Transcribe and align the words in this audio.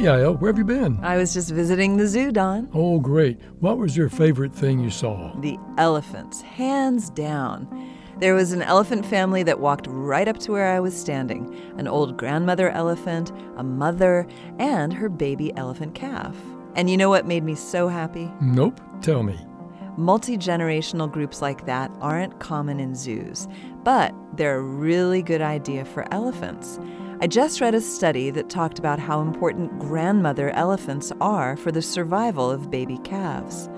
Yael. 0.00 0.30
Uh, 0.30 0.32
where 0.32 0.50
have 0.52 0.58
you 0.58 0.64
been? 0.64 0.98
I 1.02 1.16
was 1.16 1.32
just 1.34 1.50
visiting 1.50 1.96
the 1.96 2.06
zoo, 2.06 2.32
Don. 2.32 2.68
Oh, 2.72 2.98
great. 3.00 3.40
What 3.60 3.78
was 3.78 3.96
your 3.96 4.08
favorite 4.08 4.54
thing 4.54 4.78
you 4.78 4.90
saw? 4.90 5.34
The 5.40 5.58
elephants, 5.78 6.40
hands 6.40 7.10
down. 7.10 7.90
There 8.18 8.34
was 8.34 8.52
an 8.52 8.62
elephant 8.62 9.04
family 9.04 9.42
that 9.42 9.58
walked 9.58 9.86
right 9.88 10.28
up 10.28 10.38
to 10.40 10.52
where 10.52 10.72
I 10.72 10.80
was 10.80 10.98
standing 10.98 11.54
an 11.78 11.88
old 11.88 12.16
grandmother 12.16 12.70
elephant, 12.70 13.32
a 13.56 13.64
mother, 13.64 14.26
and 14.58 14.92
her 14.92 15.08
baby 15.08 15.54
elephant 15.56 15.94
calf. 15.94 16.36
And 16.76 16.88
you 16.88 16.96
know 16.96 17.08
what 17.08 17.26
made 17.26 17.44
me 17.44 17.54
so 17.54 17.88
happy? 17.88 18.30
Nope. 18.40 18.80
Tell 19.02 19.22
me. 19.22 19.38
Multi 19.96 20.36
generational 20.36 21.10
groups 21.10 21.40
like 21.40 21.66
that 21.66 21.90
aren't 22.00 22.40
common 22.40 22.80
in 22.80 22.94
zoos, 22.94 23.46
but 23.84 24.12
they're 24.36 24.58
a 24.58 24.62
really 24.62 25.22
good 25.22 25.40
idea 25.40 25.84
for 25.84 26.12
elephants. 26.12 26.80
I 27.20 27.28
just 27.28 27.60
read 27.60 27.76
a 27.76 27.80
study 27.80 28.30
that 28.30 28.50
talked 28.50 28.80
about 28.80 28.98
how 28.98 29.20
important 29.20 29.78
grandmother 29.78 30.50
elephants 30.50 31.12
are 31.20 31.56
for 31.56 31.70
the 31.70 31.80
survival 31.80 32.50
of 32.50 32.72
baby 32.72 32.98
calves. 33.04 33.70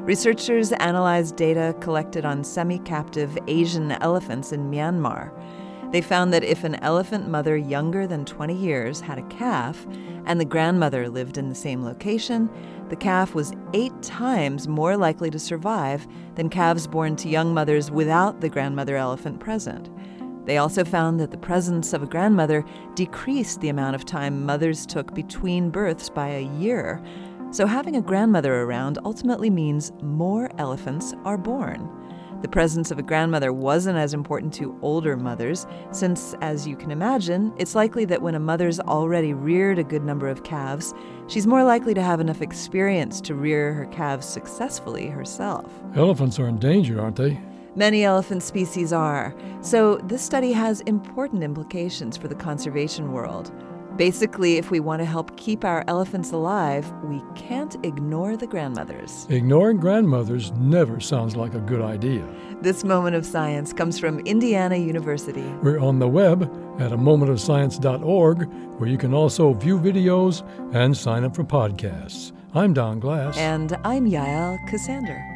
Researchers 0.00 0.72
analyzed 0.72 1.36
data 1.36 1.74
collected 1.80 2.26
on 2.26 2.44
semi 2.44 2.78
captive 2.80 3.38
Asian 3.48 3.92
elephants 3.92 4.52
in 4.52 4.70
Myanmar. 4.70 5.32
They 5.90 6.02
found 6.02 6.34
that 6.34 6.44
if 6.44 6.64
an 6.64 6.74
elephant 6.76 7.28
mother 7.28 7.56
younger 7.56 8.06
than 8.06 8.26
20 8.26 8.54
years 8.54 9.00
had 9.00 9.18
a 9.18 9.26
calf 9.28 9.86
and 10.26 10.38
the 10.38 10.44
grandmother 10.44 11.08
lived 11.08 11.38
in 11.38 11.48
the 11.48 11.54
same 11.54 11.82
location, 11.82 12.50
the 12.90 12.96
calf 12.96 13.34
was 13.34 13.54
eight 13.72 14.02
times 14.02 14.68
more 14.68 14.98
likely 14.98 15.30
to 15.30 15.38
survive 15.38 16.06
than 16.34 16.50
calves 16.50 16.86
born 16.86 17.16
to 17.16 17.28
young 17.28 17.54
mothers 17.54 17.90
without 17.90 18.42
the 18.42 18.50
grandmother 18.50 18.96
elephant 18.96 19.40
present. 19.40 19.88
They 20.44 20.58
also 20.58 20.84
found 20.84 21.20
that 21.20 21.30
the 21.30 21.36
presence 21.36 21.92
of 21.92 22.02
a 22.02 22.06
grandmother 22.06 22.64
decreased 22.94 23.60
the 23.60 23.68
amount 23.68 23.94
of 23.94 24.04
time 24.04 24.44
mothers 24.44 24.86
took 24.86 25.14
between 25.14 25.70
births 25.70 26.08
by 26.08 26.28
a 26.28 26.48
year. 26.58 27.02
So, 27.50 27.66
having 27.66 27.96
a 27.96 28.02
grandmother 28.02 28.62
around 28.62 28.98
ultimately 29.04 29.50
means 29.50 29.92
more 30.02 30.50
elephants 30.58 31.14
are 31.24 31.38
born. 31.38 31.88
The 32.42 32.48
presence 32.48 32.90
of 32.90 32.98
a 32.98 33.02
grandmother 33.02 33.52
wasn't 33.52 33.98
as 33.98 34.14
important 34.14 34.52
to 34.54 34.76
older 34.82 35.16
mothers, 35.16 35.64
since, 35.92 36.34
as 36.40 36.66
you 36.66 36.74
can 36.74 36.90
imagine, 36.90 37.52
it's 37.56 37.76
likely 37.76 38.04
that 38.06 38.20
when 38.20 38.34
a 38.34 38.40
mother's 38.40 38.80
already 38.80 39.32
reared 39.32 39.78
a 39.78 39.84
good 39.84 40.02
number 40.02 40.26
of 40.26 40.42
calves, 40.42 40.92
she's 41.28 41.46
more 41.46 41.62
likely 41.62 41.94
to 41.94 42.02
have 42.02 42.18
enough 42.18 42.42
experience 42.42 43.20
to 43.20 43.36
rear 43.36 43.72
her 43.74 43.86
calves 43.86 44.26
successfully 44.26 45.06
herself. 45.06 45.70
Elephants 45.94 46.40
are 46.40 46.48
in 46.48 46.58
danger, 46.58 47.00
aren't 47.00 47.14
they? 47.14 47.38
Many 47.74 48.04
elephant 48.04 48.42
species 48.42 48.92
are, 48.92 49.34
so 49.62 49.96
this 50.04 50.20
study 50.20 50.52
has 50.52 50.82
important 50.82 51.42
implications 51.42 52.18
for 52.18 52.28
the 52.28 52.34
conservation 52.34 53.12
world. 53.12 53.50
Basically, 53.96 54.56
if 54.58 54.70
we 54.70 54.78
want 54.78 55.00
to 55.00 55.06
help 55.06 55.34
keep 55.38 55.64
our 55.64 55.82
elephants 55.86 56.32
alive, 56.32 56.90
we 57.02 57.22
can't 57.34 57.76
ignore 57.82 58.36
the 58.36 58.46
grandmothers. 58.46 59.26
Ignoring 59.30 59.78
grandmothers 59.78 60.52
never 60.52 61.00
sounds 61.00 61.34
like 61.34 61.54
a 61.54 61.60
good 61.60 61.80
idea. 61.80 62.22
This 62.60 62.84
moment 62.84 63.16
of 63.16 63.24
science 63.24 63.72
comes 63.72 63.98
from 63.98 64.20
Indiana 64.20 64.76
University. 64.76 65.46
We're 65.62 65.80
on 65.80 65.98
the 65.98 66.08
web 66.08 66.42
at 66.78 66.92
a 66.92 66.98
momentofscience.org, 66.98 68.52
where 68.78 68.88
you 68.88 68.98
can 68.98 69.14
also 69.14 69.54
view 69.54 69.78
videos 69.78 70.46
and 70.74 70.94
sign 70.94 71.24
up 71.24 71.34
for 71.34 71.44
podcasts. 71.44 72.32
I'm 72.54 72.74
Don 72.74 73.00
Glass. 73.00 73.38
And 73.38 73.78
I'm 73.82 74.06
Yael 74.06 74.58
Ksander. 74.68 75.31